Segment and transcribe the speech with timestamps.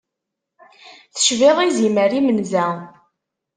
[1.13, 2.65] Tecbiḍ izimer imenza.